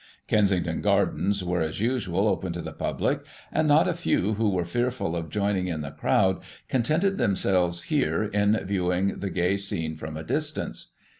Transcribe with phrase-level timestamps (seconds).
[0.25, 4.65] Kensington Gardens were, as usual, open to the public, and not a few who were
[4.65, 10.17] fearful of joining in the crowd, contented themselves here, in viewing the gay scene from
[10.17, 10.87] a distance.